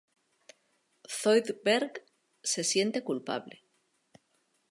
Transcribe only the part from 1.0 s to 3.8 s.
Zoidberg se siente culpable.